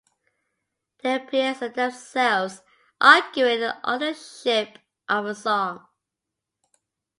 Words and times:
They 1.03 1.13
appear 1.13 1.51
as 1.51 1.59
themselves, 1.59 2.63
arguing 2.99 3.61
over 3.61 3.61
the 3.79 3.87
authorship 3.87 4.79
of 5.07 5.27
a 5.27 5.35
song. 5.35 5.85